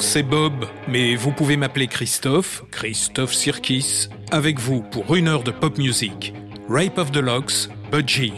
C'est 0.00 0.22
Bob, 0.22 0.66
mais 0.88 1.16
vous 1.16 1.32
pouvez 1.32 1.56
m'appeler 1.56 1.86
Christophe, 1.86 2.64
Christophe 2.70 3.32
Sirkis, 3.32 4.08
avec 4.30 4.58
vous 4.58 4.82
pour 4.82 5.16
une 5.16 5.26
heure 5.26 5.42
de 5.42 5.50
pop 5.50 5.78
music. 5.78 6.34
Rape 6.68 6.98
of 6.98 7.12
the 7.12 7.18
Locks, 7.18 7.68
Budgie. 7.90 8.32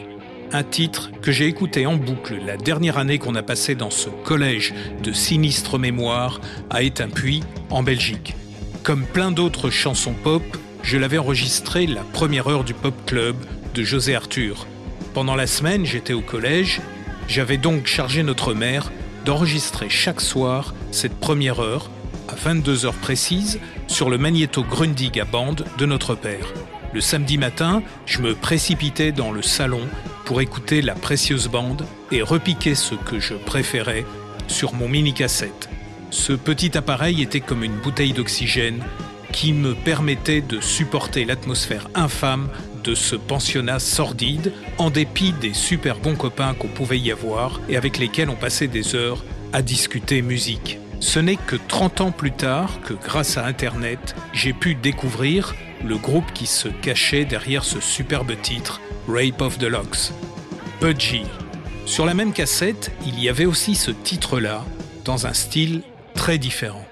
Un 0.53 0.63
titre 0.63 1.11
que 1.21 1.33
j'ai 1.33 1.47
écouté 1.47 1.87
en 1.87 1.97
boucle 1.97 2.39
la 2.45 2.57
dernière 2.57 2.97
année 2.97 3.19
qu'on 3.19 3.35
a 3.35 3.43
passé 3.43 3.75
dans 3.75 3.91
ce 3.91 4.09
collège 4.09 4.73
de 5.03 5.13
sinistre 5.13 5.79
mémoire 5.79 6.41
à 6.71 6.83
Étain-Puy, 6.83 7.43
en 7.71 7.83
Belgique. 7.83 8.35
Comme 8.83 9.05
plein 9.05 9.33
d'autres 9.33 9.71
chansons 9.71 10.15
pop, 10.15 10.43
je 10.83 10.97
l'avais 10.97 11.19
enregistré 11.19 11.87
la 11.87 12.03
première 12.03 12.47
heure 12.47 12.65
du 12.65 12.75
Pop 12.75 12.95
Club 13.05 13.37
de 13.75 13.83
José 13.83 14.15
Arthur. 14.15 14.67
Pendant 15.13 15.35
la 15.35 15.47
semaine, 15.47 15.85
j'étais 15.85 16.15
au 16.15 16.23
collège, 16.23 16.81
j'avais 17.27 17.59
donc 17.59 17.87
chargé 17.87 18.23
notre 18.23 18.55
mère 18.55 18.91
d'enregistrer 19.29 19.91
chaque 19.91 20.23
soir 20.23 20.75
cette 20.91 21.21
première 21.21 21.61
heure, 21.61 21.91
à 22.29 22.35
22 22.35 22.87
heures 22.87 22.95
précises, 22.95 23.61
sur 23.87 24.09
le 24.09 24.17
magnéto 24.17 24.63
Grundig 24.65 25.21
à 25.21 25.27
bande 25.27 25.67
de 25.77 25.85
notre 25.85 26.15
père. 26.15 26.55
Le 26.95 27.03
samedi 27.03 27.37
matin, 27.37 27.83
je 28.07 28.23
me 28.23 28.35
précipitais 28.35 29.13
dans 29.13 29.31
le 29.31 29.43
salon 29.43 29.83
pour 30.25 30.41
écouter 30.41 30.81
la 30.81 30.95
précieuse 30.95 31.49
bande 31.49 31.85
et 32.11 32.23
repiquer 32.23 32.75
ce 32.75 32.95
que 32.95 33.21
je 33.21 33.35
préférais 33.35 34.07
sur 34.47 34.73
mon 34.73 34.89
mini-cassette. 34.89 35.69
Ce 36.09 36.33
petit 36.33 36.79
appareil 36.79 37.21
était 37.21 37.41
comme 37.41 37.65
une 37.65 37.77
bouteille 37.77 38.15
d'oxygène 38.15 38.83
qui 39.31 39.53
me 39.53 39.75
permettait 39.75 40.41
de 40.41 40.59
supporter 40.59 41.27
l'atmosphère 41.27 41.89
infâme 41.95 42.49
de 42.83 42.95
ce 42.95 43.17
pensionnat 43.17 43.79
sordide, 43.79 44.53
en 44.79 44.91
dépit 44.91 45.33
des 45.33 45.55
super 45.55 45.99
bons 45.99 46.17
copains 46.17 46.55
qu'on 46.55 46.69
pouvait 46.69 46.99
y 46.99 47.13
avoir 47.13 47.61
et 47.69 47.77
avec 47.77 47.99
lesquels 47.99 48.31
on 48.31 48.37
passait 48.37 48.69
des 48.69 48.95
heures 48.95 49.25
à 49.53 49.63
discuter 49.63 50.23
musique. 50.23 50.79
Ce 51.01 51.19
n'est 51.19 51.37
que 51.37 51.57
30 51.57 52.01
ans 52.01 52.11
plus 52.11 52.33
tard 52.33 52.81
que 52.81 52.95
grâce 52.95 53.37
à 53.37 53.47
Internet, 53.47 54.17
j'ai 54.33 54.53
pu 54.53 54.75
découvrir 54.75 55.55
le 55.85 55.97
groupe 55.97 56.33
qui 56.33 56.47
se 56.47 56.69
cachait 56.69 57.25
derrière 57.25 57.65
ce 57.65 57.81
superbe 57.81 58.33
titre, 58.43 58.81
Rape 59.07 59.41
of 59.41 59.59
the 59.59 59.65
Locks. 59.65 60.13
Budgie. 60.81 61.27
Sur 61.87 62.05
la 62.05 62.15
même 62.15 62.33
cassette, 62.33 62.91
il 63.07 63.19
y 63.21 63.29
avait 63.29 63.47
aussi 63.47 63.75
ce 63.75 63.91
titre-là, 63.91 64.65
dans 65.05 65.27
un 65.27 65.33
style 65.33 65.83
très 66.15 66.39
différent. 66.39 66.85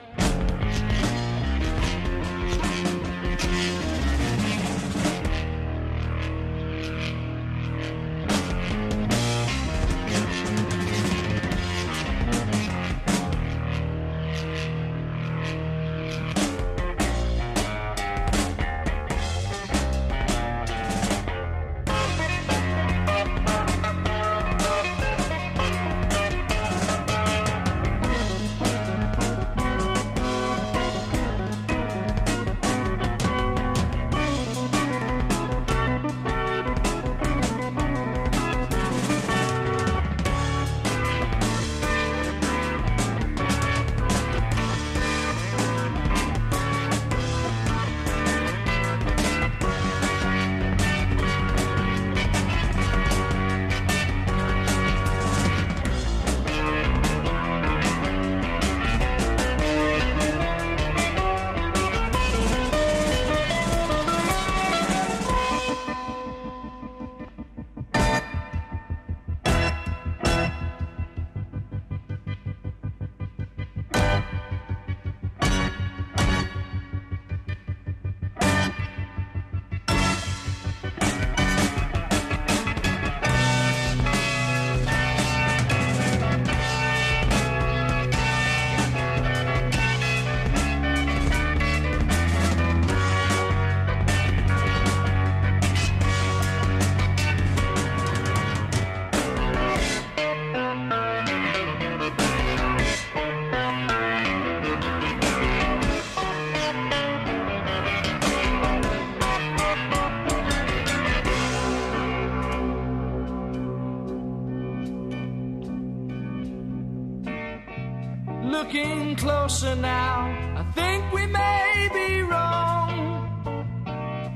Closer 119.27 119.75
now. 119.75 120.15
I 120.61 120.63
think 120.79 121.13
we 121.13 121.27
may 121.27 121.89
be 121.93 122.23
wrong. 122.31 122.93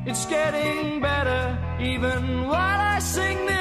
It's 0.04 0.26
getting 0.26 1.00
better 1.00 1.42
even 1.80 2.48
while 2.50 2.80
I 2.94 2.98
sing 2.98 3.38
this 3.46 3.59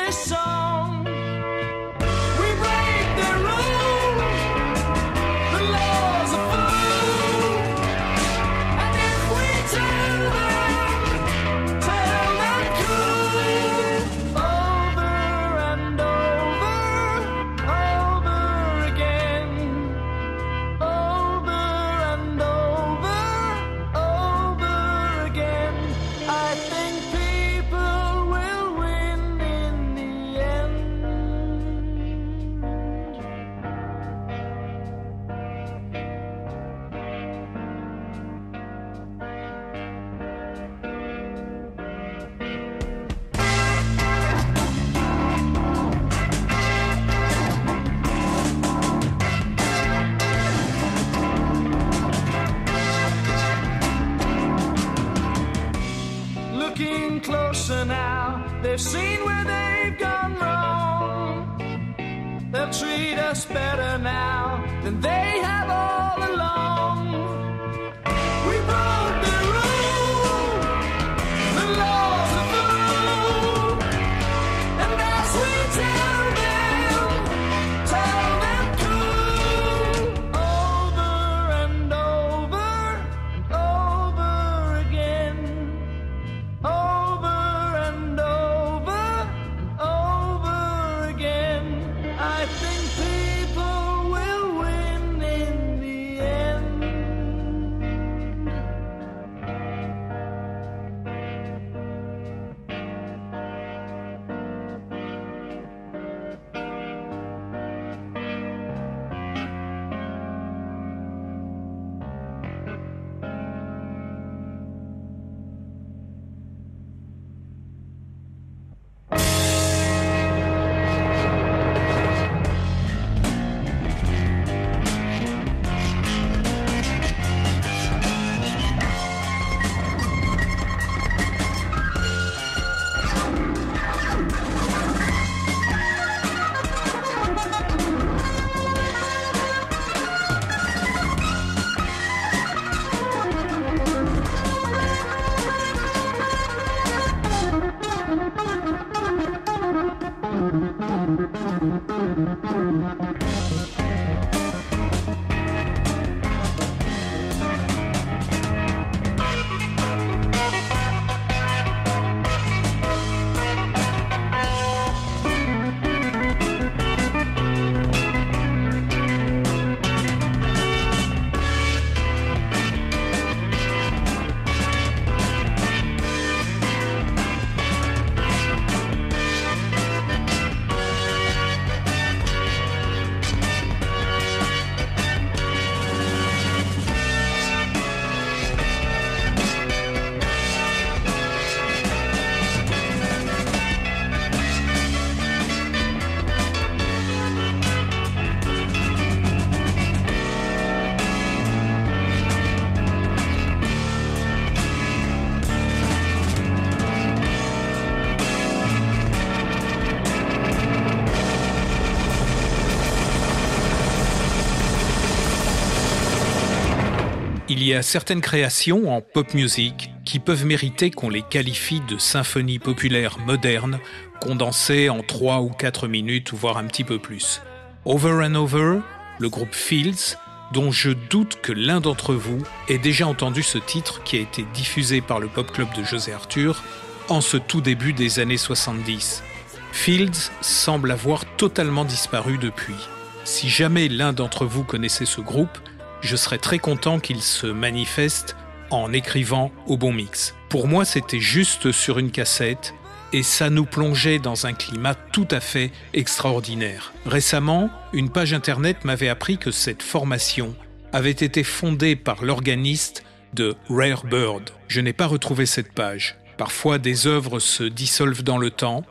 Il 217.52 217.64
y 217.64 217.74
a 217.74 217.82
certaines 217.82 218.22
créations 218.22 218.96
en 218.96 219.02
pop 219.02 219.34
music 219.34 219.90
qui 220.06 220.20
peuvent 220.20 220.46
mériter 220.46 220.92
qu'on 220.92 221.10
les 221.10 221.24
qualifie 221.24 221.82
de 221.82 221.98
symphonies 221.98 222.60
populaires 222.60 223.18
modernes, 223.18 223.80
condensées 224.22 224.88
en 224.88 225.02
3 225.02 225.42
ou 225.42 225.50
4 225.50 225.88
minutes, 225.88 226.32
voire 226.32 226.58
un 226.58 226.66
petit 226.66 226.84
peu 226.84 227.00
plus. 227.00 227.42
Over 227.86 228.24
and 228.24 228.36
Over, 228.36 228.82
le 229.18 229.30
groupe 229.30 229.56
Fields, 229.56 230.16
dont 230.54 230.72
je 230.72 230.92
doute 230.92 231.42
que 231.42 231.52
l'un 231.52 231.82
d'entre 231.82 232.14
vous 232.14 232.44
ait 232.68 232.78
déjà 232.78 233.08
entendu 233.08 233.42
ce 233.42 233.58
titre 233.58 234.04
qui 234.04 234.18
a 234.18 234.22
été 234.22 234.46
diffusé 234.54 235.02
par 235.02 235.20
le 235.20 235.28
Pop 235.28 235.52
Club 235.52 235.74
de 235.76 235.84
José 235.84 236.14
Arthur 236.14 236.64
en 237.08 237.20
ce 237.20 237.38
tout 237.38 237.62
début 237.62 237.94
des 237.94 238.20
années 238.20 238.38
70. 238.38 239.24
Fields 239.72 240.30
semble 240.42 240.92
avoir 240.92 241.26
totalement 241.38 241.84
disparu 241.84 242.38
depuis. 242.38 242.76
Si 243.24 243.50
jamais 243.50 243.88
l'un 243.88 244.14
d'entre 244.14 244.46
vous 244.46 244.64
connaissait 244.64 245.06
ce 245.08 245.22
groupe, 245.22 245.58
je 246.02 246.16
serais 246.16 246.38
très 246.38 246.60
content 246.60 247.00
qu'il 247.00 247.22
se 247.22 247.48
manifeste 247.48 248.36
en 248.72 248.94
écrivant 248.94 249.52
au 249.68 249.78
bon 249.78 249.92
mix. 249.92 250.36
Pour 250.50 250.68
moi, 250.68 250.86
c'était 250.86 251.20
juste 251.20 251.72
sur 251.72 252.00
une 252.00 252.12
cassette 252.12 252.74
et 253.14 253.24
ça 253.24 253.50
nous 253.50 253.66
plongeait 253.66 254.20
dans 254.20 254.46
un 254.46 254.54
climat 254.54 254.94
tout 254.94 255.28
à 255.32 255.40
fait 255.40 255.72
extraordinaire. 255.94 256.94
Récemment, 257.06 257.70
une 257.94 258.10
page 258.10 258.34
internet 258.34 258.86
m'avait 258.86 259.10
appris 259.10 259.38
que 259.38 259.52
cette 259.52 259.82
formation 259.82 260.56
avait 260.94 261.12
été 261.12 261.44
fondée 261.44 261.96
par 261.96 262.24
l'organiste 262.24 263.04
de 263.34 263.56
Rare 263.70 264.06
Bird. 264.06 264.50
Je 264.68 264.82
n'ai 264.82 264.94
pas 264.94 265.08
retrouvé 265.08 265.46
cette 265.46 265.74
page. 265.74 266.18
Parfois, 266.38 266.78
des 266.78 267.06
œuvres 267.06 267.40
se 267.40 267.64
dissolvent 267.64 268.24
dans 268.24 268.38
le 268.38 268.50
temps. 268.50 268.84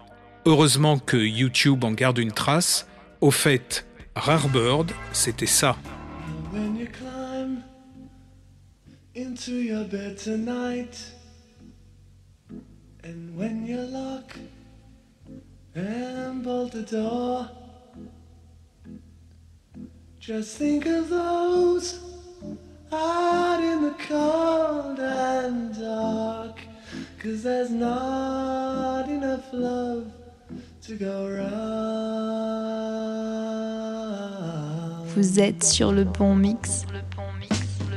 Heureusement 0.46 0.98
que 0.98 1.16
YouTube 1.16 1.84
en 1.84 1.92
garde 1.92 2.18
une 2.18 2.32
trace. 2.32 2.86
Au 3.20 3.30
fait, 3.30 3.86
Rare 4.14 4.48
Bird, 4.48 4.92
c'était 5.12 5.46
ça. 5.46 5.76
Into 9.18 9.54
your 9.54 9.84
bed 9.84 10.16
tonight. 10.18 11.12
And 13.02 13.36
when 13.36 13.66
you 13.66 13.78
lock 13.78 14.36
and 15.74 16.44
bolt 16.44 16.72
the 16.72 16.82
door, 16.82 17.50
just 20.20 20.56
think 20.56 20.86
of 20.86 21.08
those 21.08 22.00
out 22.92 23.62
in 23.62 23.82
the 23.82 23.94
cold 24.06 24.98
and 24.98 25.78
dark. 25.78 26.60
Cause 27.18 27.42
there's 27.42 27.70
not 27.70 29.08
enough 29.08 29.52
love 29.52 30.12
to 30.82 30.94
go 30.94 31.26
around. 31.26 32.08
Vous 35.18 35.40
êtes 35.40 35.64
sur 35.64 35.90
le 35.90 36.04
bon 36.04 36.36
mix. 36.36 36.86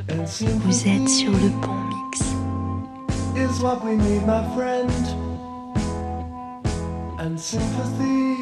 Vous 0.10 0.88
êtes 0.88 1.08
sur 1.08 1.30
le 1.30 1.50
bon 1.62 1.76
mix. 1.76 2.20
Is 3.36 3.62
what 3.62 3.86
we 3.86 3.96
need, 3.96 4.26
my 4.26 4.44
friend. 4.56 4.90
And 7.20 7.40
sympathy 7.40 8.38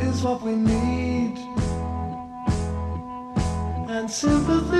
is 0.00 0.24
what 0.24 0.42
we 0.42 0.56
need. 0.56 1.38
And 3.88 4.10
sympathy 4.10 4.73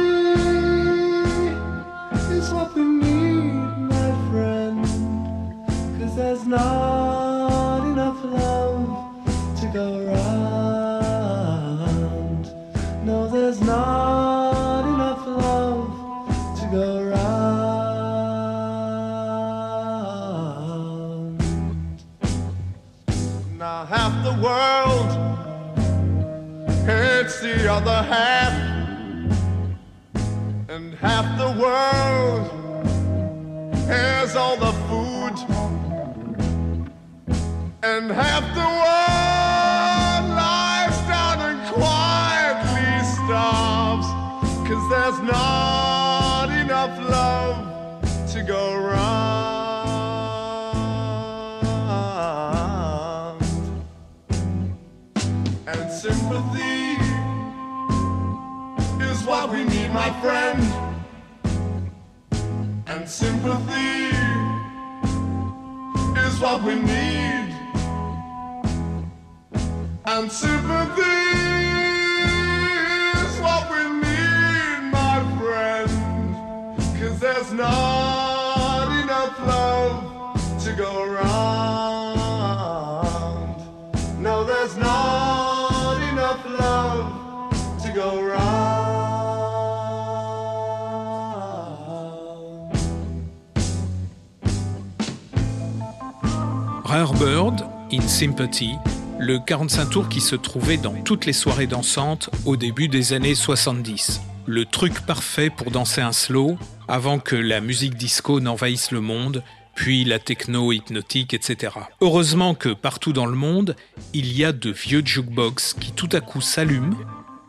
Sympathy, 98.14 98.76
le 99.18 99.40
45 99.40 99.90
tours 99.90 100.09
qui 100.09 100.21
se 100.21 100.37
trouvait 100.37 100.76
dans 100.76 100.94
toutes 101.02 101.26
les 101.26 101.33
soirées 101.33 101.66
dansantes 101.66 102.30
au 102.44 102.56
début 102.56 102.87
des 102.87 103.12
années 103.12 103.35
70. 103.35 104.21
Le 104.47 104.64
truc 104.64 105.00
parfait 105.04 105.50
pour 105.50 105.73
danser 105.73 106.00
un 106.00 106.12
slow 106.12 106.56
avant 106.87 107.18
que 107.18 107.35
la 107.35 107.61
musique 107.61 107.97
disco 107.97 108.38
n'envahisse 108.38 108.92
le 108.92 109.00
monde, 109.00 109.42
puis 109.74 110.05
la 110.05 110.20
techno 110.20 110.70
hypnotique, 110.70 111.35
etc. 111.35 111.72
Heureusement 112.00 112.55
que 112.55 112.68
partout 112.68 113.12
dans 113.12 113.27
le 113.27 113.35
monde, 113.35 113.74
il 114.12 114.33
y 114.33 114.44
a 114.44 114.53
de 114.53 114.70
vieux 114.70 115.03
jukebox 115.05 115.74
qui 115.74 115.90
tout 115.90 116.11
à 116.12 116.20
coup 116.20 116.40
s'allument, 116.40 116.96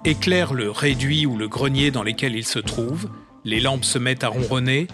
éclairent 0.03 0.55
le 0.55 0.71
réduit 0.71 1.27
ou 1.27 1.37
le 1.37 1.47
grenier 1.47 1.91
dans 1.91 2.01
lesquels 2.01 2.35
ils 2.35 2.43
se 2.43 2.57
trouvent, 2.57 3.11
les 3.43 3.59
lampes 3.59 3.85
se 3.85 3.99
mettent 3.99 4.23
à 4.23 4.29
ronronner, 4.29 4.87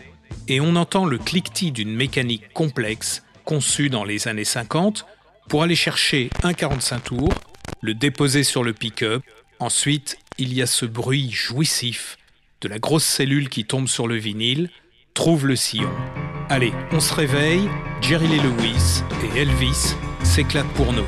et 0.50 0.60
on 0.60 0.76
entend 0.76 1.06
le 1.06 1.18
cliquetis 1.18 1.72
d'une 1.72 1.96
mécanique 1.96 2.52
complexe 2.52 3.24
conçu 3.46 3.90
dans 3.90 4.04
les 4.04 4.28
années 4.28 4.44
50 4.44 5.06
pour 5.52 5.64
aller 5.64 5.76
chercher 5.76 6.30
un 6.44 6.54
45 6.54 7.04
tours, 7.04 7.34
le 7.82 7.94
déposer 7.94 8.46
sur 8.46 8.64
le 8.64 8.72
pick-up. 8.72 9.22
Ensuite, 9.60 10.18
il 10.38 10.54
y 10.54 10.62
a 10.62 10.66
ce 10.66 10.86
bruit 10.86 11.30
jouissif 11.30 12.18
de 12.62 12.70
la 12.70 12.80
grosse 12.80 13.04
cellule 13.04 13.50
qui 13.50 13.66
tombe 13.66 13.90
sur 13.90 14.08
le 14.08 14.16
vinyle, 14.16 14.70
trouve 15.14 15.46
le 15.46 15.58
sillon. 15.58 15.92
Allez, 16.48 16.72
on 16.94 17.02
se 17.02 17.14
réveille, 17.14 17.68
Jerry 18.00 18.30
Lee 18.30 18.40
Lewis 18.40 19.04
et 19.26 19.40
Elvis 19.40 19.98
s'éclatent 20.24 20.72
pour 20.74 20.94
nous. 20.94 21.04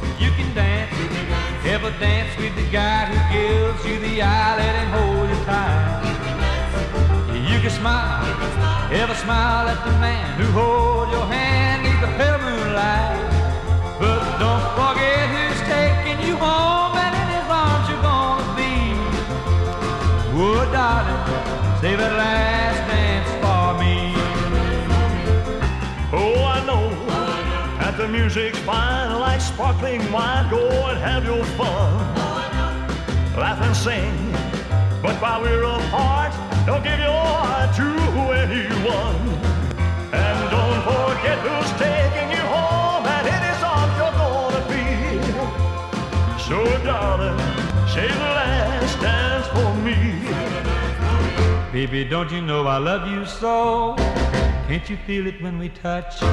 Darling, 20.74 21.22
save 21.82 22.00
that 22.00 22.14
last 22.18 22.80
dance 22.90 23.30
for 23.44 23.78
me. 23.82 23.96
Oh, 26.12 26.44
I 26.44 26.66
know 26.66 26.90
that 27.80 27.96
the 27.96 28.08
music's 28.08 28.58
fine 28.60 29.20
like 29.20 29.40
sparkling 29.40 30.02
wine. 30.12 30.50
Go 30.50 30.68
and 30.90 30.98
have 30.98 31.24
your 31.26 31.46
fun. 31.60 31.94
Laugh 33.38 33.62
and 33.62 33.76
sing. 33.76 34.16
But 35.04 35.16
while 35.22 35.44
we're 35.44 35.64
apart, 35.64 36.34
don't 36.66 36.84
give 36.84 36.98
your 36.98 37.22
heart 37.22 37.76
to 37.78 37.88
anyone. 38.42 39.22
And 40.22 40.38
don't 40.56 40.82
forget 40.90 41.38
who's 41.46 41.72
taking 41.78 42.30
you 42.36 42.44
home 42.56 43.06
and 43.16 43.26
in 43.36 43.42
his 43.50 43.62
arms 43.62 43.94
you're 44.00 44.18
gonna 44.24 44.64
be. 44.74 44.86
So 46.48 46.58
darling, 46.84 47.38
say 47.94 48.08
the 48.08 48.43
Baby, 51.84 52.06
don't 52.06 52.32
you 52.32 52.40
know 52.40 52.66
I 52.66 52.78
love 52.78 53.12
you 53.12 53.26
so? 53.26 53.96
Can't 54.68 54.90
you 54.90 54.96
feel 55.06 55.28
it 55.28 55.42
when 55.42 55.60
we 55.60 55.68
touch? 55.68 56.24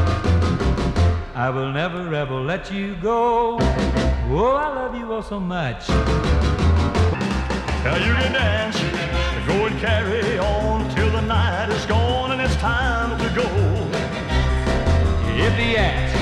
I 1.34 1.50
will 1.50 1.72
never 1.72 2.14
ever 2.14 2.36
let 2.36 2.70
you 2.70 2.94
go. 2.94 3.58
Oh, 3.58 4.54
I 4.54 4.72
love 4.72 4.94
you 4.94 5.12
all 5.12 5.24
so 5.24 5.40
much. 5.40 5.88
Now 5.88 7.96
you 7.96 8.14
can 8.14 8.32
dance, 8.32 8.78
go 9.48 9.66
and 9.66 9.76
carry 9.80 10.38
on 10.38 10.88
till 10.94 11.10
the 11.10 11.22
night 11.22 11.68
is 11.70 11.84
gone 11.86 12.30
and 12.30 12.40
it's 12.40 12.54
time 12.58 13.18
to 13.18 13.28
go. 13.34 13.48
If 15.34 15.52
he 15.58 15.76
asks, 15.76 16.16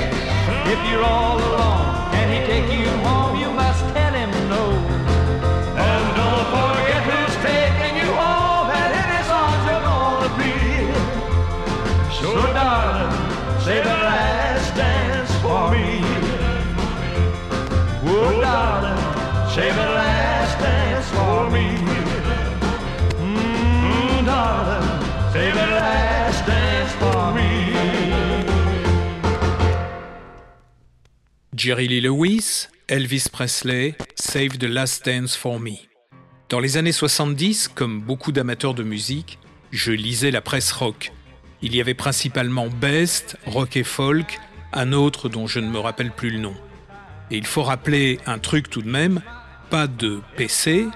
if 0.73 0.91
you're 0.91 1.05
all 1.05 1.37
alone, 1.37 2.11
can 2.13 2.31
he 2.33 2.47
take 2.47 2.73
you 2.81 2.89
home? 3.07 3.39
You 3.39 3.51
must 3.51 3.85
tell 3.93 4.15
him 4.15 4.31
no. 4.49 4.73
And 5.77 6.17
don't 6.17 6.78
Jerry 31.69 31.87
Lee 31.87 32.01
Lewis, 32.01 32.69
Elvis 32.89 33.29
Presley, 33.31 33.95
Save 34.15 34.57
the 34.57 34.65
Last 34.65 35.05
Dance 35.05 35.37
for 35.37 35.61
Me. 35.61 35.73
Dans 36.49 36.61
les 36.61 36.79
années 36.79 36.93
70, 36.93 37.69
comme 37.69 38.01
beaucoup 38.01 38.33
d'amateurs 38.33 38.73
de 38.73 38.83
musique, 38.83 39.39
je 39.71 39.93
lisais 39.93 40.31
la 40.31 40.41
presse 40.41 40.73
rock. 40.73 41.13
Il 41.61 41.77
y 41.77 41.83
avait 41.83 41.93
principalement 41.93 42.69
Best, 42.69 43.37
Rock 43.45 43.77
et 43.77 43.85
Folk, 43.85 44.41
un 44.73 44.95
autre 44.95 45.29
dont 45.29 45.47
je 45.47 45.61
ne 45.61 45.69
me 45.69 45.79
rappelle 45.79 46.11
plus 46.11 46.31
le 46.31 46.39
nom. 46.39 46.55
Et 47.31 47.37
il 47.37 47.45
faut 47.45 47.65
rappeler 47.65 48.19
un 48.25 48.39
truc 48.39 48.71
tout 48.71 48.81
de 48.81 48.89
même, 48.89 49.21
pas 49.69 49.89
de 49.89 50.23
PC, 50.39 50.87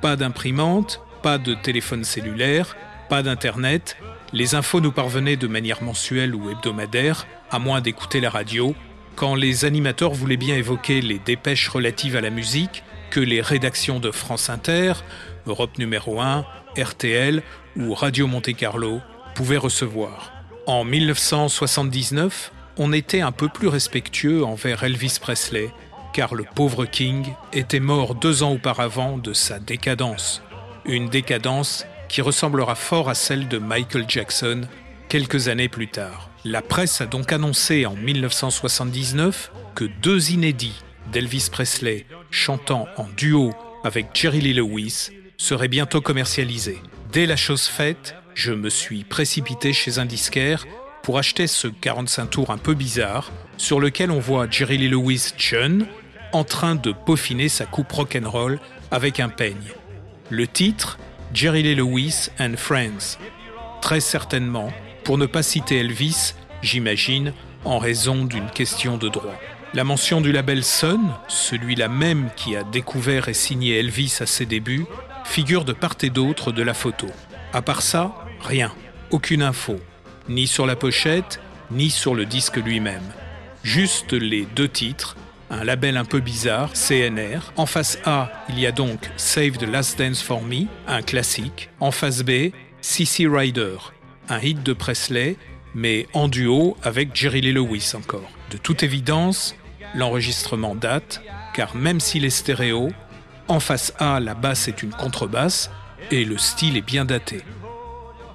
pas 0.00 0.16
d'imprimante, 0.16 1.02
pas 1.22 1.38
de 1.38 1.54
téléphone 1.54 2.02
cellulaire, 2.02 2.76
pas 3.08 3.22
d'internet. 3.22 3.96
Les 4.32 4.56
infos 4.56 4.80
nous 4.80 4.90
parvenaient 4.90 5.36
de 5.36 5.46
manière 5.46 5.84
mensuelle 5.84 6.34
ou 6.34 6.50
hebdomadaire, 6.50 7.28
à 7.48 7.60
moins 7.60 7.80
d'écouter 7.80 8.18
la 8.18 8.30
radio, 8.30 8.74
quand 9.16 9.34
les 9.34 9.64
animateurs 9.64 10.12
voulaient 10.12 10.36
bien 10.36 10.56
évoquer 10.56 11.00
les 11.00 11.18
dépêches 11.18 11.68
relatives 11.68 12.16
à 12.16 12.20
la 12.20 12.30
musique 12.30 12.84
que 13.10 13.20
les 13.20 13.40
rédactions 13.40 13.98
de 13.98 14.10
France 14.10 14.50
Inter, 14.50 14.92
Europe 15.46 15.78
numéro 15.78 16.20
1, 16.20 16.44
RTL 16.76 17.42
ou 17.76 17.94
Radio 17.94 18.26
Monte 18.26 18.54
Carlo 18.54 19.00
pouvaient 19.34 19.56
recevoir. 19.56 20.32
En 20.66 20.84
1979, 20.84 22.52
on 22.76 22.92
était 22.92 23.22
un 23.22 23.32
peu 23.32 23.48
plus 23.48 23.68
respectueux 23.68 24.44
envers 24.44 24.84
Elvis 24.84 25.18
Presley, 25.20 25.70
car 26.12 26.34
le 26.34 26.44
pauvre 26.54 26.84
King 26.84 27.32
était 27.54 27.80
mort 27.80 28.14
deux 28.14 28.42
ans 28.42 28.52
auparavant 28.52 29.16
de 29.16 29.32
sa 29.32 29.58
décadence. 29.58 30.42
Une 30.84 31.08
décadence 31.08 31.86
qui 32.08 32.20
ressemblera 32.20 32.74
fort 32.74 33.08
à 33.08 33.14
celle 33.14 33.48
de 33.48 33.58
Michael 33.58 34.04
Jackson 34.08 34.62
quelques 35.08 35.48
années 35.48 35.68
plus 35.68 35.88
tard. 35.88 36.28
La 36.48 36.62
presse 36.62 37.00
a 37.00 37.06
donc 37.06 37.32
annoncé 37.32 37.86
en 37.86 37.96
1979 37.96 39.50
que 39.74 39.84
deux 39.84 40.30
inédits 40.30 40.80
d'Elvis 41.10 41.48
Presley 41.50 42.06
chantant 42.30 42.86
en 42.96 43.08
duo 43.16 43.52
avec 43.82 44.10
Jerry 44.14 44.40
Lee 44.40 44.54
Lewis 44.54 45.08
seraient 45.38 45.66
bientôt 45.66 46.00
commercialisés. 46.00 46.80
Dès 47.10 47.26
la 47.26 47.34
chose 47.34 47.64
faite, 47.64 48.14
je 48.34 48.52
me 48.52 48.70
suis 48.70 49.02
précipité 49.02 49.72
chez 49.72 49.98
un 49.98 50.06
disquaire 50.06 50.64
pour 51.02 51.18
acheter 51.18 51.48
ce 51.48 51.66
45 51.66 52.26
tours 52.30 52.50
un 52.50 52.58
peu 52.58 52.74
bizarre 52.74 53.32
sur 53.56 53.80
lequel 53.80 54.12
on 54.12 54.20
voit 54.20 54.48
Jerry 54.48 54.78
Lee 54.78 54.88
Lewis 54.88 55.32
jeune 55.36 55.88
en 56.32 56.44
train 56.44 56.76
de 56.76 56.92
peaufiner 56.92 57.48
sa 57.48 57.66
coupe 57.66 57.90
rock'n'roll 57.90 58.60
avec 58.92 59.18
un 59.18 59.30
peigne. 59.30 59.72
Le 60.30 60.46
titre 60.46 60.96
Jerry 61.34 61.64
Lee 61.64 61.74
Lewis 61.74 62.28
and 62.38 62.54
Friends. 62.56 63.18
Très 63.82 63.98
certainement, 64.00 64.72
pour 65.06 65.18
ne 65.18 65.26
pas 65.26 65.44
citer 65.44 65.78
Elvis, 65.78 66.34
j'imagine, 66.62 67.32
en 67.64 67.78
raison 67.78 68.24
d'une 68.24 68.50
question 68.50 68.96
de 68.96 69.08
droit. 69.08 69.40
La 69.72 69.84
mention 69.84 70.20
du 70.20 70.32
label 70.32 70.64
Sun, 70.64 71.00
celui-là 71.28 71.86
même 71.86 72.30
qui 72.34 72.56
a 72.56 72.64
découvert 72.64 73.28
et 73.28 73.34
signé 73.34 73.78
Elvis 73.78 74.16
à 74.18 74.26
ses 74.26 74.46
débuts, 74.46 74.84
figure 75.24 75.64
de 75.64 75.72
part 75.72 75.94
et 76.02 76.10
d'autre 76.10 76.50
de 76.50 76.60
la 76.64 76.74
photo. 76.74 77.06
À 77.52 77.62
part 77.62 77.82
ça, 77.82 78.16
rien, 78.40 78.72
aucune 79.10 79.42
info, 79.42 79.76
ni 80.28 80.48
sur 80.48 80.66
la 80.66 80.74
pochette, 80.74 81.38
ni 81.70 81.88
sur 81.88 82.16
le 82.16 82.26
disque 82.26 82.56
lui-même. 82.56 83.06
Juste 83.62 84.12
les 84.12 84.44
deux 84.56 84.68
titres, 84.68 85.16
un 85.50 85.62
label 85.62 85.98
un 85.98 86.04
peu 86.04 86.18
bizarre, 86.18 86.72
CNR. 86.72 87.52
En 87.56 87.66
face 87.66 88.00
A, 88.04 88.32
il 88.48 88.58
y 88.58 88.66
a 88.66 88.72
donc 88.72 89.08
Save 89.16 89.52
the 89.52 89.70
Last 89.70 90.00
Dance 90.00 90.20
for 90.20 90.42
Me, 90.42 90.64
un 90.88 91.02
classique. 91.02 91.70
En 91.78 91.92
face 91.92 92.24
B, 92.24 92.50
CC 92.80 93.28
Rider, 93.28 93.76
un 94.28 94.40
hit 94.40 94.62
de 94.62 94.72
Presley, 94.72 95.36
mais 95.74 96.06
en 96.12 96.28
duo 96.28 96.76
avec 96.82 97.14
Jerry 97.14 97.40
Lee 97.40 97.52
Lewis 97.52 97.92
encore. 97.94 98.30
De 98.50 98.56
toute 98.56 98.82
évidence, 98.82 99.54
l'enregistrement 99.94 100.74
date, 100.74 101.22
car 101.54 101.76
même 101.76 102.00
s'il 102.00 102.24
est 102.24 102.30
stéréo, 102.30 102.90
en 103.48 103.60
face 103.60 103.92
A, 103.98 104.20
la 104.20 104.34
basse 104.34 104.68
est 104.68 104.82
une 104.82 104.90
contrebasse 104.90 105.70
et 106.10 106.24
le 106.24 106.38
style 106.38 106.76
est 106.76 106.86
bien 106.86 107.04
daté. 107.04 107.40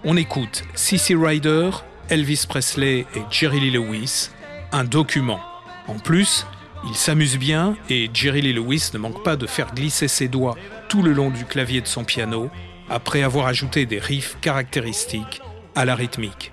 On 0.03 0.17
écoute 0.17 0.63
CC 0.73 1.15
Rider, 1.15 1.69
Elvis 2.09 2.45
Presley 2.47 3.05
et 3.15 3.21
Jerry 3.29 3.59
Lee 3.59 3.71
Lewis, 3.71 4.29
un 4.71 4.83
document. 4.83 5.39
En 5.87 5.99
plus, 5.99 6.45
il 6.87 6.95
s'amuse 6.95 7.37
bien 7.37 7.75
et 7.89 8.09
Jerry 8.13 8.41
Lee 8.41 8.53
Lewis 8.53 8.91
ne 8.93 8.99
manque 8.99 9.23
pas 9.23 9.35
de 9.35 9.45
faire 9.45 9.73
glisser 9.73 10.07
ses 10.07 10.27
doigts 10.27 10.57
tout 10.89 11.03
le 11.03 11.13
long 11.13 11.29
du 11.29 11.45
clavier 11.45 11.81
de 11.81 11.87
son 11.87 12.03
piano 12.03 12.49
après 12.89 13.23
avoir 13.23 13.47
ajouté 13.47 13.85
des 13.85 13.99
riffs 13.99 14.37
caractéristiques 14.41 15.41
à 15.75 15.85
la 15.85 15.95
rythmique. 15.95 16.51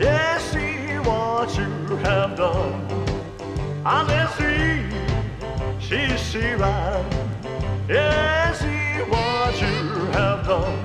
Yeah, 0.00 0.38
you 1.58 1.96
have 2.04 2.36
done. 2.36 2.86
I 3.84 4.02
you 9.60 10.06
have 10.12 10.46
done. 10.46 10.78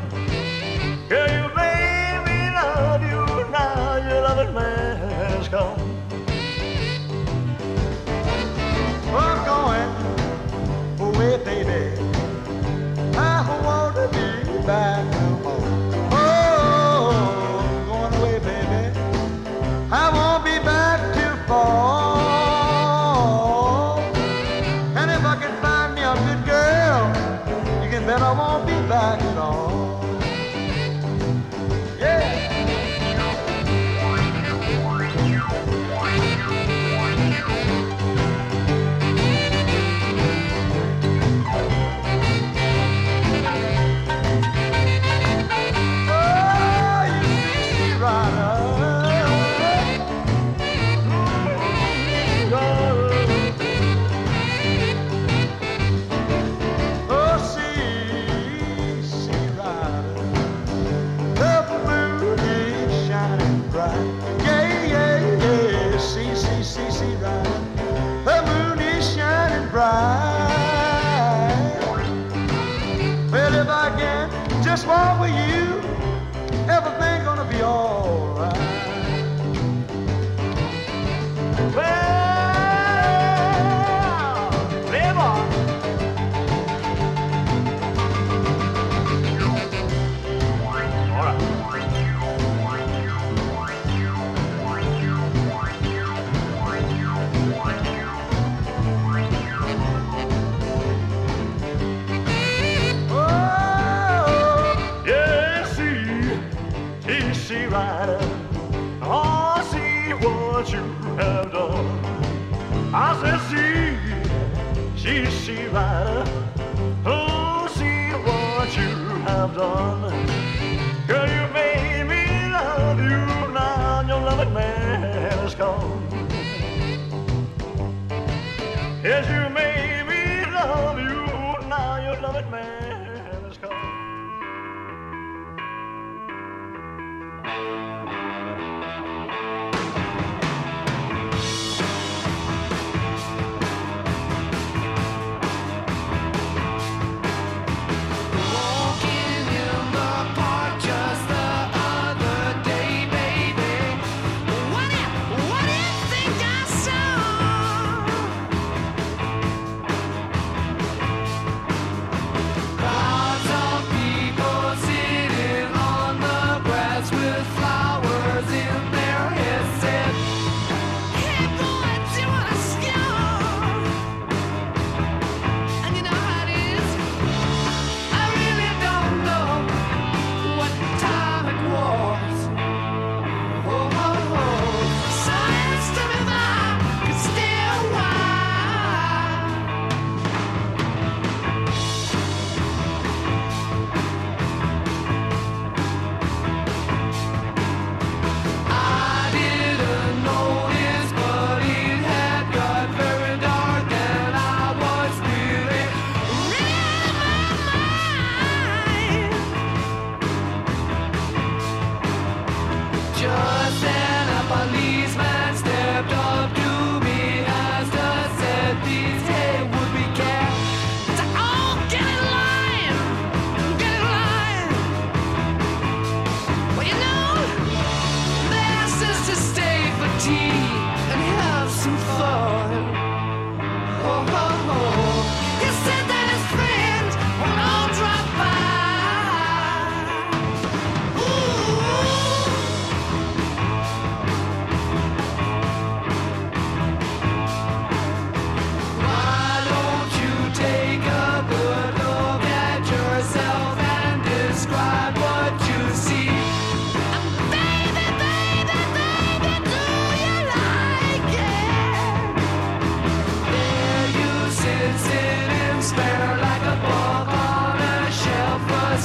You 1.09 1.49
made 1.55 2.21
me 2.25 2.39
love 2.51 3.01
you. 3.03 3.51
Now 3.51 3.97
your 3.97 4.21
loving 4.21 4.53
man 4.53 4.97
has 4.97 5.47
come. 5.47 5.84
Away, 11.25 11.43
baby. 11.43 12.01
I 13.17 13.61
want 13.63 13.95
to 13.95 14.07
be 14.09 14.67
back 14.67 15.14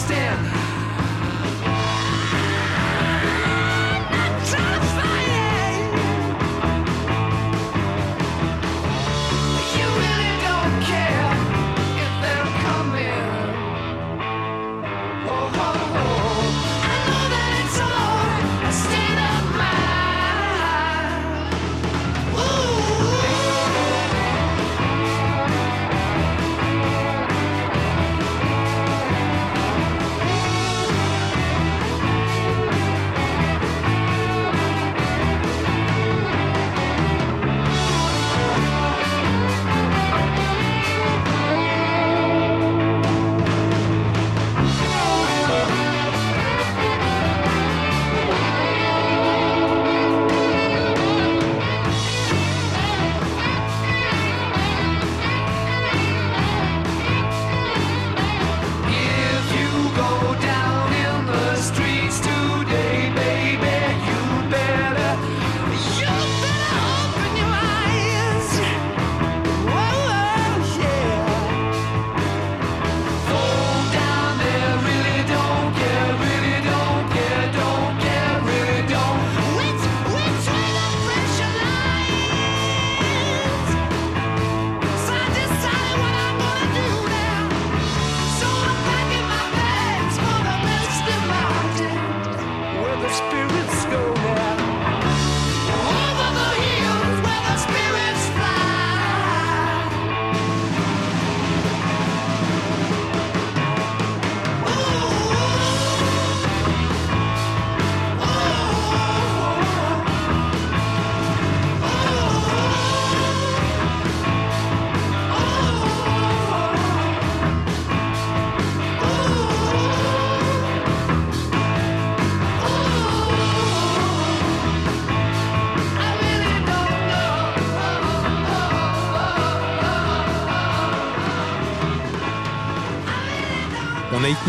understand 0.08 0.59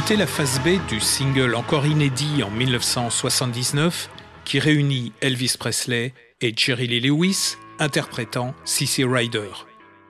Écouté 0.01 0.15
la 0.15 0.25
phase 0.25 0.59
B 0.61 0.83
du 0.89 0.99
single 0.99 1.53
encore 1.53 1.85
inédit 1.85 2.41
en 2.41 2.49
1979 2.49 4.09
qui 4.45 4.57
réunit 4.57 5.13
Elvis 5.21 5.53
Presley 5.59 6.15
et 6.41 6.53
Jerry 6.55 6.87
Lee 6.87 7.01
Lewis 7.01 7.55
interprétant 7.77 8.55
Sissy 8.65 9.03
Rider. 9.03 9.49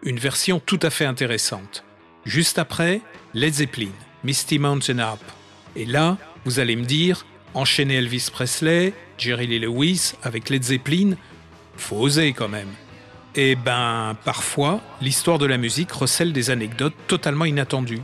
Une 0.03 0.17
version 0.17 0.61
tout 0.65 0.79
à 0.81 0.91
fait 0.91 1.03
intéressante. 1.03 1.83
Juste 2.23 2.57
après, 2.57 3.01
Led 3.33 3.53
Zeppelin, 3.53 3.91
Misty 4.23 4.59
Mountain 4.59 4.99
Up. 4.99 5.19
Et 5.75 5.85
là, 5.85 6.17
vous 6.45 6.61
allez 6.61 6.77
me 6.77 6.85
dire, 6.85 7.25
enchaîner 7.53 7.95
Elvis 7.95 8.29
Presley, 8.31 8.93
Jerry 9.17 9.47
Lee 9.47 9.59
Lewis 9.59 10.13
avec 10.23 10.49
Led 10.49 10.63
Zeppelin, 10.63 11.15
faut 11.75 11.97
oser 11.97 12.31
quand 12.31 12.47
même. 12.47 12.69
Eh 13.35 13.55
ben, 13.55 14.15
parfois, 14.23 14.79
l'histoire 15.01 15.37
de 15.37 15.47
la 15.47 15.57
musique 15.57 15.91
recèle 15.91 16.31
des 16.31 16.49
anecdotes 16.49 16.95
totalement 17.07 17.43
inattendues. 17.43 18.01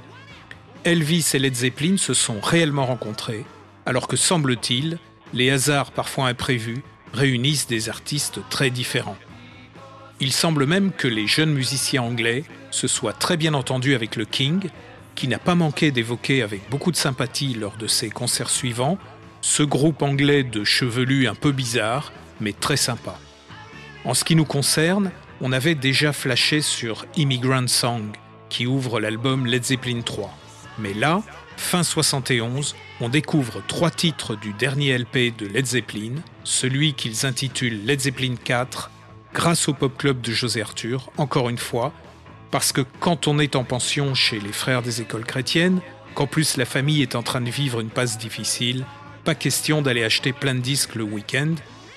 Elvis 0.84 1.32
et 1.34 1.40
Led 1.40 1.56
Zeppelin 1.56 1.98
se 1.98 2.14
sont 2.14 2.40
réellement 2.40 2.86
rencontrés, 2.86 3.46
alors 3.86 4.08
que 4.08 4.16
semble-t-il, 4.16 5.00
les 5.34 5.50
hasards 5.50 5.92
parfois 5.92 6.28
imprévus 6.28 6.84
réunissent 7.14 7.68
des 7.68 7.90
artistes 7.90 8.40
très 8.50 8.70
différents. 8.70 9.18
Il 10.20 10.32
semble 10.32 10.66
même 10.66 10.92
que 10.92 11.08
les 11.08 11.28
jeunes 11.28 11.54
musiciens 11.54 12.04
anglais 12.04 12.44
se 12.72 12.88
soient 12.88 13.14
très 13.14 13.38
bien 13.38 13.54
entendus 13.54 13.96
avec 13.96 14.16
le 14.16 14.26
King, 14.26 14.70
qui 15.16 15.28
n'a 15.28 15.40
pas 15.40 15.56
manqué 15.56 15.92
d'évoquer 15.92 16.42
avec 16.42 16.70
beaucoup 16.70 16.92
de 16.92 16.98
sympathie 16.98 17.54
lors 17.54 17.78
de 17.78 17.88
ses 17.88 18.10
concerts 18.10 18.50
suivants 18.50 18.98
ce 19.42 19.64
groupe 19.64 20.02
anglais 20.02 20.44
de 20.44 20.64
chevelus 20.64 21.28
un 21.28 21.36
peu 21.36 21.52
bizarre, 21.52 22.12
mais 22.42 22.54
très 22.54 22.78
sympa. 22.78 23.20
En 24.04 24.14
ce 24.14 24.24
qui 24.24 24.36
nous 24.36 24.46
concerne, 24.46 25.12
on 25.42 25.52
avait 25.52 25.76
déjà 25.76 26.14
flashé 26.14 26.62
sur 26.62 27.06
Immigrant 27.16 27.68
Song, 27.68 28.12
qui 28.50 28.66
ouvre 28.66 29.00
l'album 29.00 29.46
Led 29.46 29.64
Zeppelin 29.64 30.02
3. 30.02 30.36
Mais 30.80 30.94
là, 30.94 31.22
fin 31.58 31.84
71, 31.84 32.76
on 33.02 33.10
découvre 33.10 33.62
trois 33.68 33.92
titres 33.92 34.36
du 34.36 34.54
dernier 34.54 34.98
LP 34.98 35.36
de 35.38 35.48
Led 35.48 35.66
Zeppelin, 35.66 36.16
celui 36.44 36.94
qu'ils 36.94 37.26
intitulent 37.26 37.86
Led 37.86 38.00
Zeppelin 38.00 38.36
4, 38.44 38.92
grâce 39.34 39.68
au 39.68 39.74
Pop 39.74 39.98
Club 39.98 40.22
de 40.22 40.32
José 40.32 40.62
Arthur, 40.62 41.12
encore 41.18 41.50
une 41.50 41.58
fois, 41.58 41.94
parce 42.52 42.72
que 42.72 42.82
quand 43.00 43.28
on 43.28 43.40
est 43.40 43.56
en 43.56 43.64
pension 43.64 44.16
chez 44.16 44.40
les 44.40 44.54
frères 44.54 44.82
des 44.82 45.02
écoles 45.02 45.26
chrétiennes, 45.26 45.82
qu'en 46.16 46.28
plus 46.28 46.58
la 46.58 46.66
famille 46.66 47.02
est 47.02 47.16
en 47.16 47.24
train 47.24 47.42
de 47.42 47.50
vivre 47.50 47.80
une 47.80 47.90
passe 47.90 48.18
difficile, 48.18 48.86
pas 49.24 49.36
question 49.36 49.82
d'aller 49.82 50.04
acheter 50.04 50.34
plein 50.34 50.56
de 50.56 50.62
disques 50.62 50.96
le 50.96 51.04
week-end, 51.04 51.54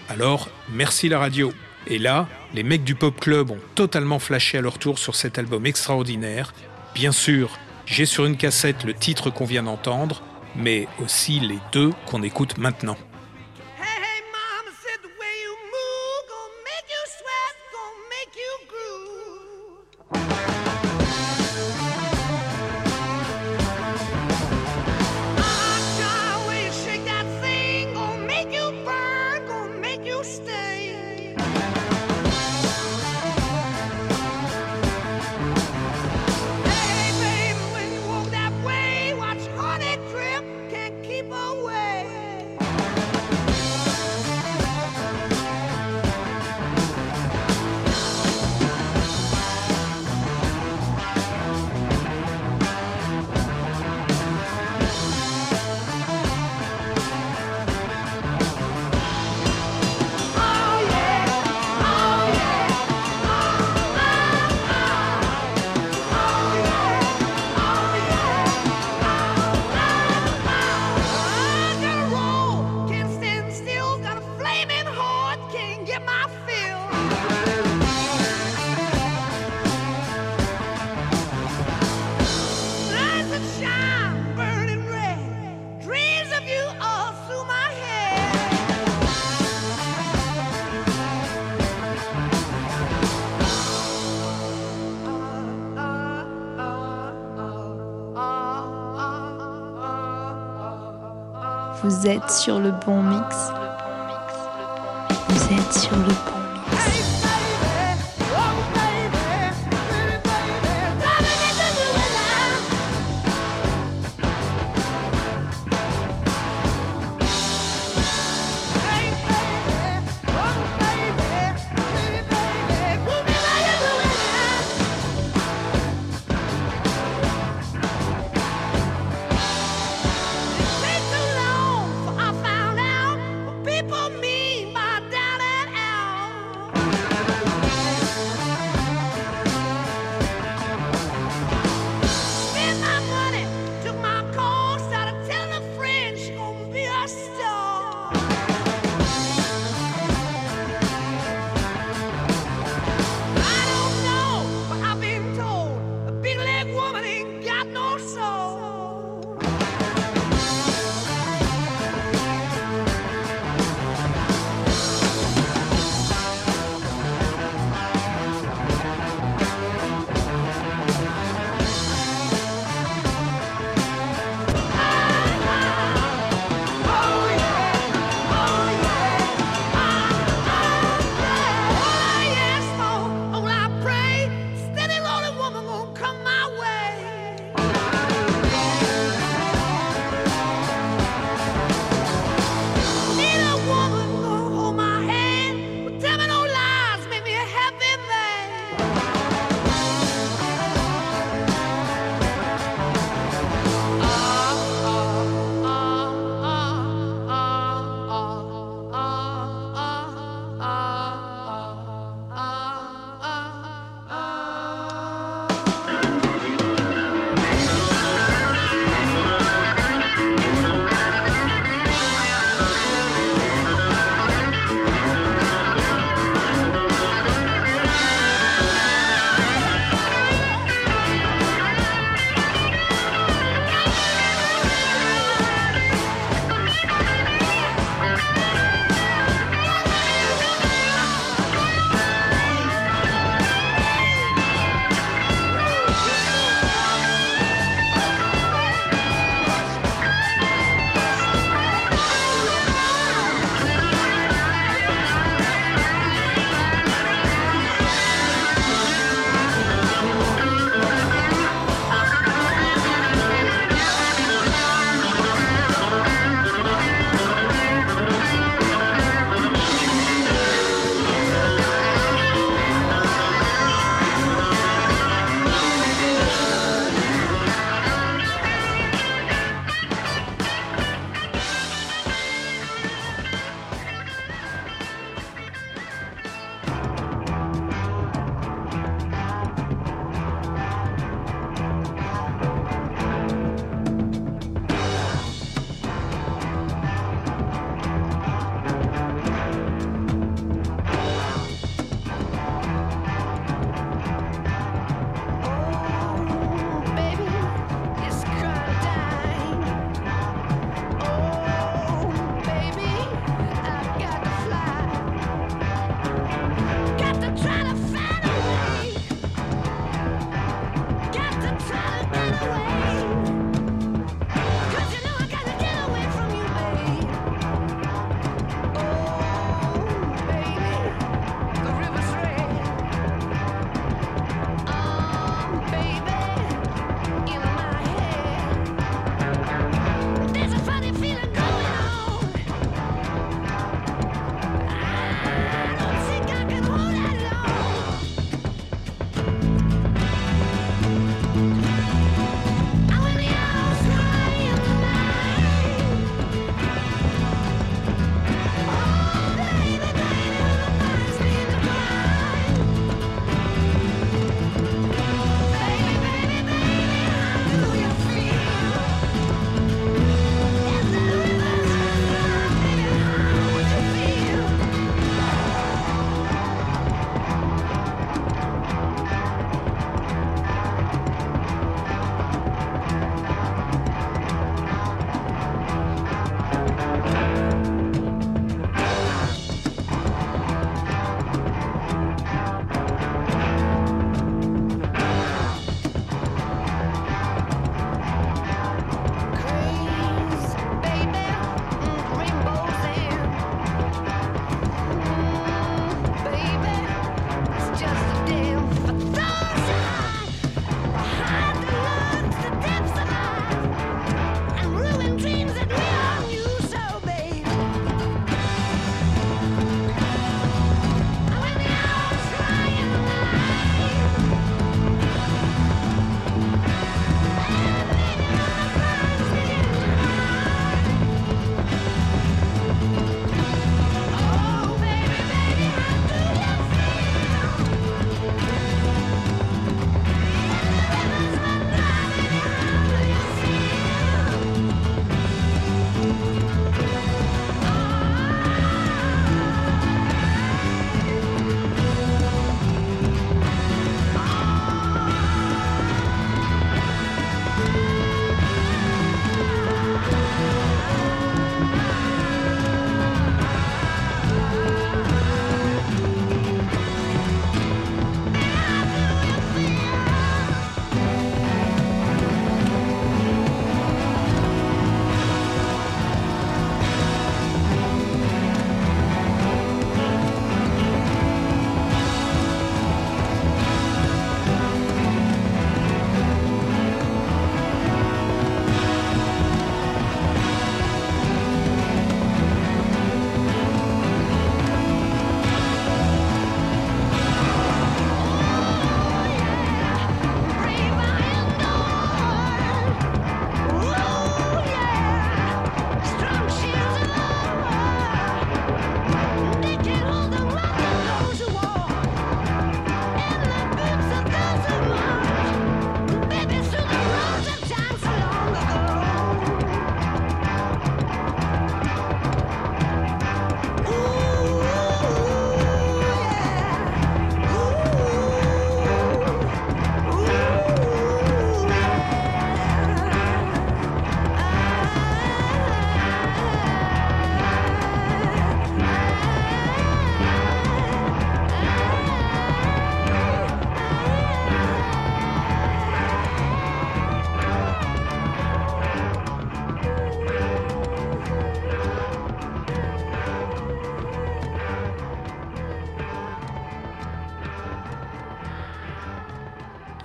alors 0.08 0.48
merci 0.72 1.08
la 1.08 1.18
radio. 1.18 1.52
Et 1.86 1.98
là, 1.98 2.28
les 2.52 2.62
mecs 2.62 2.84
du 2.84 2.94
Pop 2.94 3.18
Club 3.18 3.50
ont 3.50 3.60
totalement 3.74 4.18
flashé 4.18 4.58
à 4.58 4.60
leur 4.60 4.78
tour 4.78 4.98
sur 4.98 5.14
cet 5.14 5.38
album 5.38 5.64
extraordinaire. 5.64 6.52
Bien 6.94 7.12
sûr, 7.12 7.58
j'ai 7.86 8.06
sur 8.06 8.24
une 8.24 8.36
cassette 8.36 8.84
le 8.84 8.94
titre 8.94 9.30
qu'on 9.30 9.44
vient 9.44 9.62
d'entendre, 9.62 10.22
mais 10.56 10.88
aussi 11.02 11.40
les 11.40 11.58
deux 11.72 11.92
qu'on 12.06 12.22
écoute 12.22 12.58
maintenant. 12.58 12.96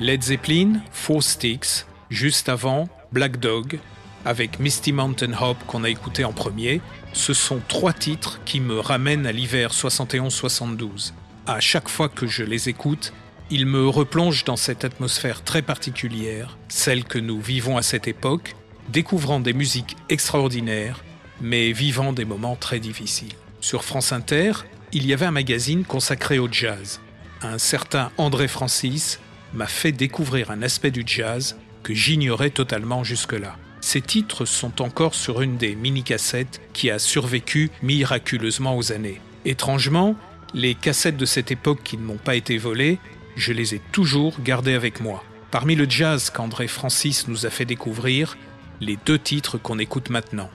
Led 0.05 0.21
Zeppelin, 0.21 0.81
Four 0.91 1.23
Sticks, 1.23 1.87
juste 2.11 2.47
avant 2.47 2.87
Black 3.11 3.39
Dog, 3.39 3.79
avec 4.23 4.59
Misty 4.59 4.91
Mountain 4.91 5.33
Hop 5.41 5.57
qu'on 5.65 5.83
a 5.83 5.89
écouté 5.89 6.23
en 6.23 6.31
premier. 6.31 6.79
Ce 7.13 7.33
sont 7.33 7.59
trois 7.67 7.91
titres 7.91 8.39
qui 8.45 8.59
me 8.59 8.79
ramènent 8.79 9.25
à 9.25 9.31
l'hiver 9.31 9.71
71-72. 9.71 11.13
À 11.47 11.59
chaque 11.59 11.89
fois 11.89 12.07
que 12.07 12.27
je 12.27 12.43
les 12.43 12.69
écoute, 12.69 13.13
ils 13.49 13.65
me 13.65 13.89
replongent 13.89 14.43
dans 14.43 14.57
cette 14.57 14.85
atmosphère 14.85 15.43
très 15.43 15.63
particulière, 15.63 16.55
celle 16.67 17.05
que 17.05 17.17
nous 17.17 17.41
vivons 17.41 17.75
à 17.75 17.81
cette 17.81 18.07
époque, 18.07 18.55
découvrant 18.89 19.39
des 19.39 19.53
musiques 19.53 19.97
extraordinaires, 20.09 21.03
mais 21.41 21.71
vivant 21.71 22.13
des 22.13 22.25
moments 22.25 22.55
très 22.55 22.79
difficiles. 22.79 23.33
Sur 23.59 23.83
France 23.83 24.11
Inter, 24.11 24.51
il 24.93 25.07
y 25.07 25.13
avait 25.13 25.25
un 25.25 25.31
magazine 25.31 25.83
consacré 25.83 26.37
au 26.37 26.47
jazz. 26.51 27.01
Un 27.41 27.57
certain 27.57 28.11
André 28.19 28.47
Francis 28.47 29.19
m'a 29.53 29.67
fait 29.67 29.91
découvrir 29.91 30.51
un 30.51 30.61
aspect 30.61 30.91
du 30.91 31.03
jazz 31.05 31.57
que 31.83 31.93
j'ignorais 31.93 32.49
totalement 32.49 33.03
jusque-là. 33.03 33.57
Ces 33.81 34.01
titres 34.01 34.45
sont 34.45 34.81
encore 34.81 35.13
sur 35.13 35.41
une 35.41 35.57
des 35.57 35.75
mini-cassettes 35.75 36.59
qui 36.73 36.89
a 36.89 36.97
survécu 36.97 37.69
miraculeusement 37.83 38.75
aux 38.75 38.91
années. 38.91 39.21
Étrangement, 39.45 40.15
les 40.55 40.73
cassettes 40.73 41.17
de 41.17 41.25
cette 41.25 41.51
époque 41.51 41.81
qui 41.83 41.97
ne 41.97 42.03
m'ont 42.03 42.17
pas 42.17 42.35
été 42.35 42.57
volées, 42.57 42.97
je 43.35 43.53
les 43.53 43.75
ai 43.75 43.81
toujours 43.91 44.41
gardées 44.41 44.73
avec 44.73 45.01
moi. 45.01 45.23
Parmi 45.51 45.75
le 45.75 45.87
jazz 45.87 46.31
qu'André 46.31 46.67
Francis 46.67 47.27
nous 47.27 47.45
a 47.45 47.49
fait 47.49 47.65
découvrir, 47.65 48.37
les 48.81 48.97
deux 49.05 49.19
titres 49.19 49.57
qu'on 49.57 49.79
écoute 49.79 50.09
maintenant. 50.09 50.49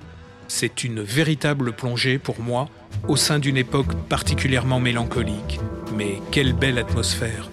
C'est 0.48 0.82
une 0.82 1.00
véritable 1.00 1.72
plongée 1.72 2.18
pour 2.18 2.40
moi 2.40 2.68
au 3.06 3.16
sein 3.16 3.38
d'une 3.38 3.56
époque 3.56 3.94
particulièrement 4.08 4.80
mélancolique. 4.80 5.60
Mais 5.96 6.20
quelle 6.32 6.52
belle 6.52 6.78
atmosphère 6.78 7.48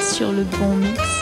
sur 0.00 0.30
le 0.30 0.44
bon 0.44 0.76
mix. 0.76 1.21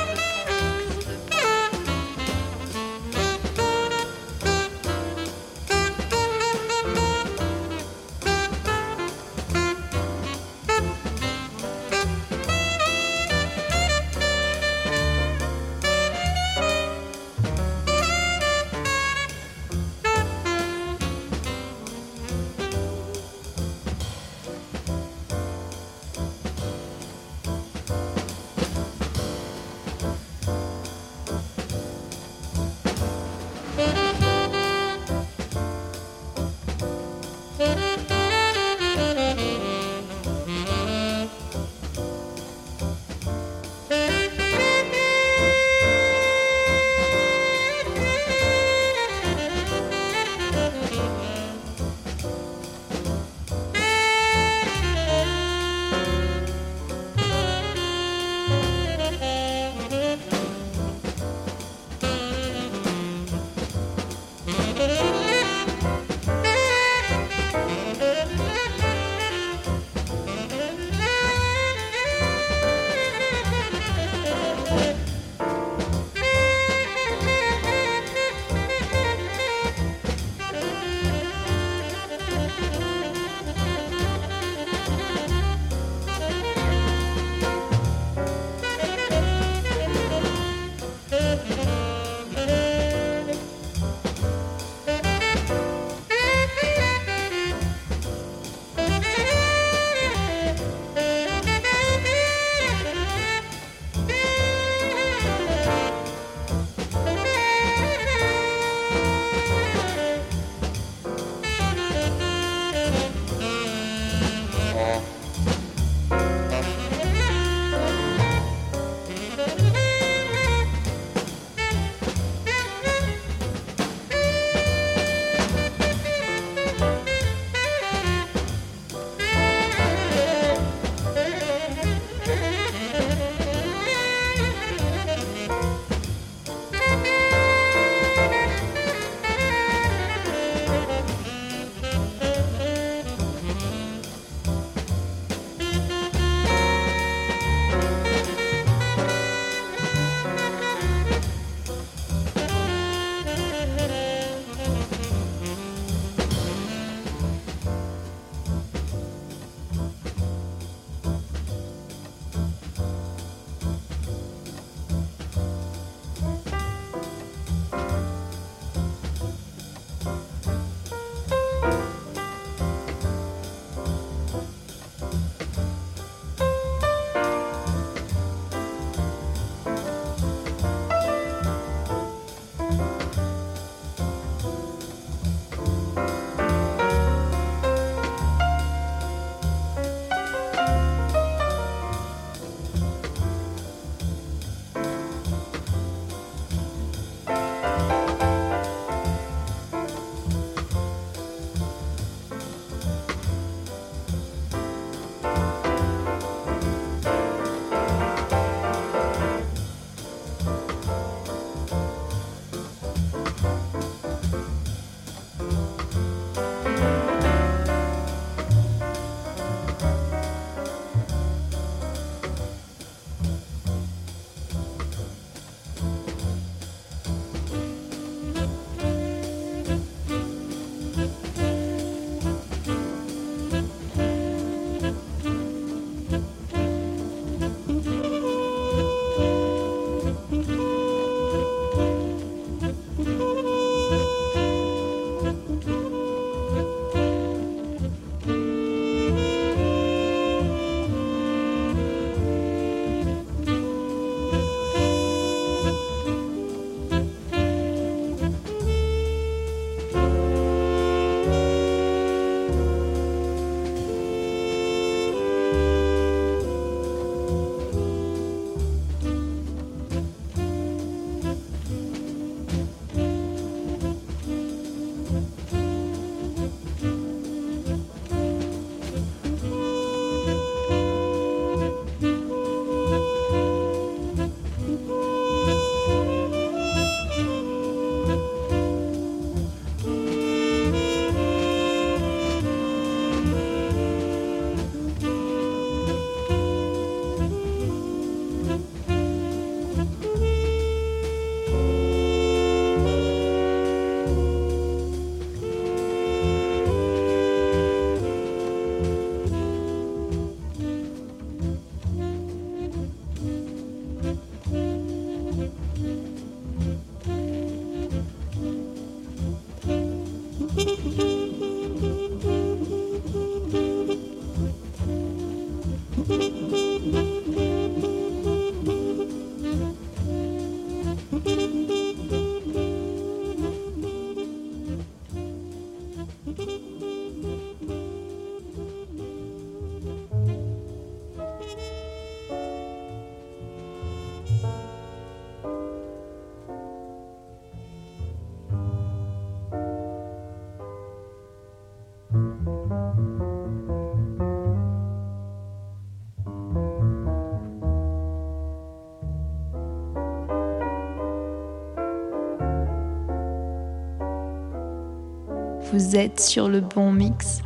Vous 365.73 365.95
êtes 365.95 366.19
sur 366.19 366.49
le 366.49 366.61
bon 366.61 366.93
mix. 366.93 367.43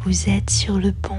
Vous 0.00 0.28
êtes 0.28 0.50
sur 0.50 0.78
le 0.78 0.90
bon 0.90 1.17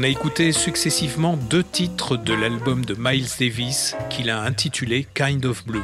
On 0.00 0.04
a 0.04 0.08
écouté 0.08 0.52
successivement 0.52 1.36
deux 1.36 1.64
titres 1.64 2.16
de 2.16 2.32
l'album 2.32 2.84
de 2.84 2.94
Miles 2.96 3.26
Davis 3.40 3.96
qu'il 4.10 4.30
a 4.30 4.42
intitulé 4.42 5.08
Kind 5.12 5.44
of 5.44 5.66
Blue. 5.66 5.82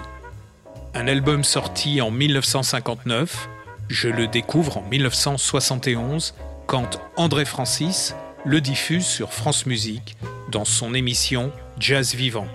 Un 0.94 1.08
album 1.08 1.42
sorti 1.42 2.00
en 2.00 2.12
1959, 2.12 3.48
je 3.88 4.08
le 4.08 4.28
découvre 4.28 4.76
en 4.76 4.82
1971 4.82 6.36
quand 6.68 7.00
André 7.16 7.44
Francis 7.44 8.14
le 8.44 8.60
diffuse 8.60 9.04
sur 9.04 9.32
France 9.32 9.66
Musique 9.66 10.16
dans 10.52 10.64
son 10.64 10.94
émission 10.94 11.50
Jazz 11.80 12.14
Vivant. 12.14 12.46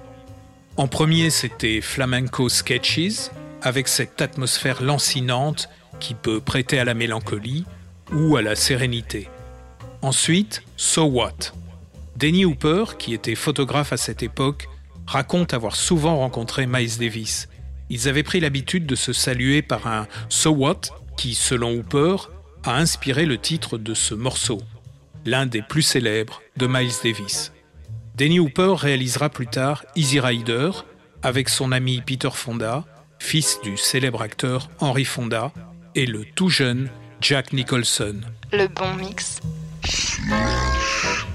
En 0.78 0.88
premier, 0.88 1.30
c'était 1.30 1.82
Flamenco 1.82 2.48
Sketches, 2.48 3.32
avec 3.62 3.90
cette 3.90 4.22
atmosphère 4.22 4.82
lancinante 4.82 5.68
qui 6.00 6.14
peut 6.14 6.40
prêter 6.40 6.80
à 6.80 6.86
la 6.86 6.94
mélancolie 6.94 7.66
ou 8.14 8.38
à 8.38 8.42
la 8.42 8.56
sérénité. 8.56 9.28
Ensuite, 10.02 10.62
So 10.78 11.04
What? 11.04 11.52
Denny 12.16 12.46
Hooper, 12.46 12.86
qui 12.98 13.14
était 13.14 13.36
photographe 13.36 13.92
à 13.92 13.98
cette 13.98 14.24
époque, 14.24 14.70
raconte 15.06 15.54
avoir 15.54 15.76
souvent 15.76 16.18
rencontré 16.18 16.68
Miles 16.68 16.98
Davis. 16.98 17.50
Ils 17.90 18.08
avaient 18.08 18.24
pris 18.24 18.40
l'habitude 18.40 18.86
de 18.86 18.96
se 18.96 19.12
saluer 19.12 19.62
par 19.62 19.88
un 19.88 20.08
So 20.30 20.52
What 20.52 20.82
qui, 21.18 21.36
selon 21.36 21.74
Hooper, 21.74 22.16
a 22.64 22.78
inspiré 22.78 23.26
le 23.26 23.38
titre 23.38 23.78
de 23.78 23.94
ce 23.94 24.14
morceau, 24.14 24.62
l'un 25.26 25.46
des 25.46 25.62
plus 25.62 25.82
célèbres 25.82 26.42
de 26.56 26.68
Miles 26.68 26.92
Davis. 27.04 27.52
Denny 28.16 28.40
Hooper 28.40 28.76
réalisera 28.78 29.30
plus 29.30 29.48
tard 29.48 29.84
Easy 29.98 30.22
Rider 30.22 30.72
avec 31.24 31.50
son 31.50 31.74
ami 31.74 32.02
Peter 32.06 32.30
Fonda, 32.32 32.86
fils 33.20 33.60
du 33.64 33.76
célèbre 33.76 34.22
acteur 34.22 34.70
Henry 34.80 35.06
Fonda, 35.06 35.52
et 35.96 36.06
le 36.06 36.24
tout 36.24 36.50
jeune 36.50 36.90
Jack 37.20 37.52
Nicholson. 37.52 38.22
Le 38.54 38.68
bon 38.68 38.94
mix. 38.96 39.40
Smash. 39.90 41.29